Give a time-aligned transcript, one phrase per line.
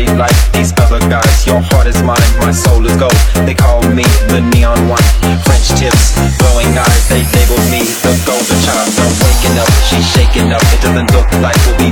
[0.00, 1.46] body like these other guys.
[1.46, 3.14] Your heart is mine, my soul is gold.
[3.46, 5.02] They call me the neon one.
[5.44, 8.88] French tips, glowing eyes, they labeled me the golden child.
[8.96, 10.62] I'm waking up, she's shaking up.
[10.72, 11.89] It doesn't look like we'll be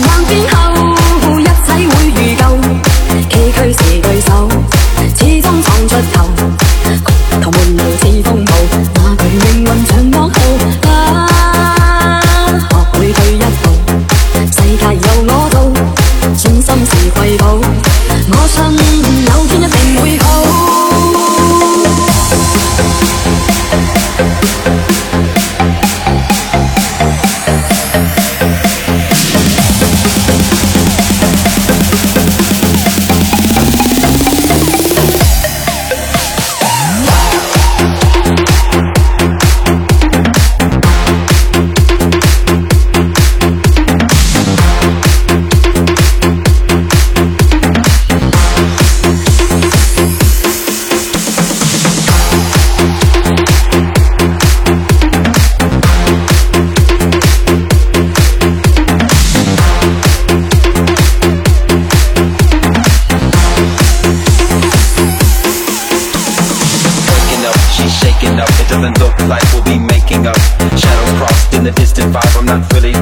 [0.00, 0.51] one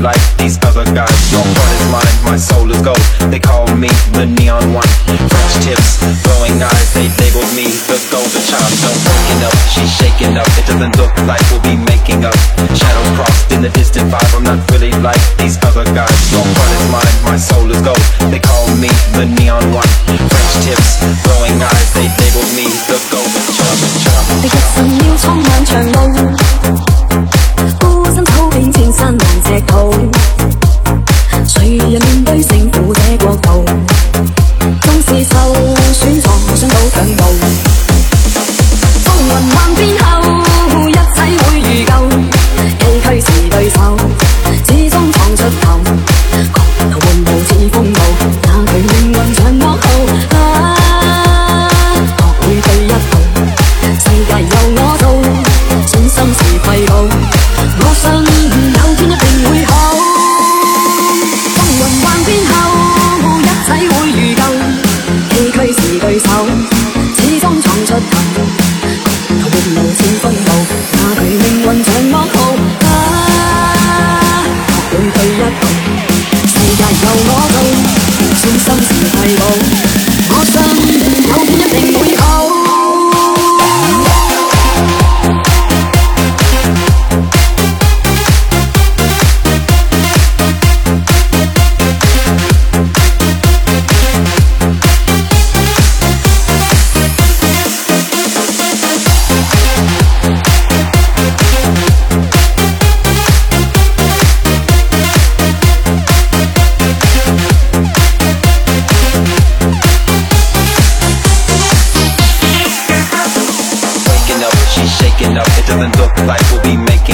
[0.01, 1.17] like these other guys.
[1.31, 3.01] Your heart is mine, my soul is gold.
[3.29, 4.89] They call me the neon one.
[5.07, 8.73] French tips, glowing eyes, they labeled me the golden child.
[8.81, 10.49] So waking up, she's shaking up.
[10.57, 12.37] It doesn't look like we'll be making up.
[12.73, 14.33] Shadows crossed in the distant vibe.
[14.35, 16.17] I'm not really like these other guys.
[16.33, 16.45] Your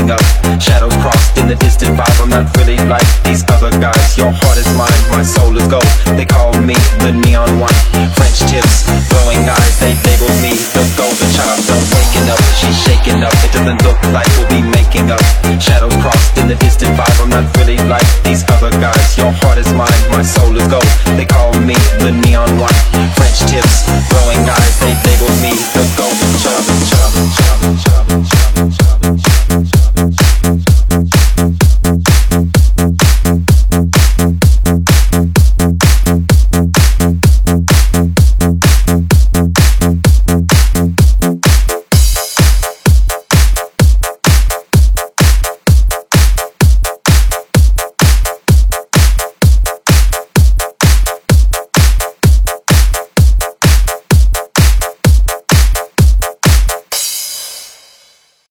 [0.07, 0.61] rising up.
[0.61, 2.23] Shadows crossed in the distant vibe.
[2.23, 4.17] I'm not really like these other guys.
[4.17, 5.87] Your heart is mine, my soul is gold.
[6.17, 7.75] They call me the neon one.
[8.15, 9.75] French tips, glowing eyes.
[9.81, 11.61] They label me the golden child.
[11.69, 13.35] I'm waking up, she's shaking up.
[13.45, 15.23] It doesn't look like we'll be making up.
[15.61, 17.17] Shadows crossed in the distant vibe.
[17.23, 19.19] I'm not really like these other guys.
[19.19, 20.86] Your heart is mine, my soul is gold.